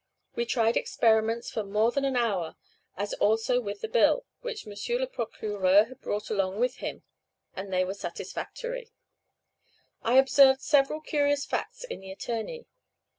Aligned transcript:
We 0.33 0.47
tried 0.47 0.77
experiments 0.77 1.51
for 1.51 1.63
more 1.63 1.91
than 1.91 2.05
an 2.05 2.15
hour, 2.15 2.55
as 2.97 3.13
also 3.13 3.61
with 3.61 3.81
the 3.81 3.87
bill, 3.87 4.25
which 4.39 4.65
M. 4.65 4.73
le 4.97 5.05
Procureur 5.05 5.83
had 5.89 6.01
brought 6.01 6.31
along 6.31 6.59
with 6.59 6.77
him, 6.77 7.03
and 7.55 7.71
they 7.71 7.85
were 7.85 7.93
satisfactory. 7.93 8.89
I 10.01 10.15
observed 10.17 10.61
several 10.61 11.01
curious 11.01 11.45
facts 11.45 11.83
in 11.83 11.99
the 11.99 12.09
attorney. 12.11 12.65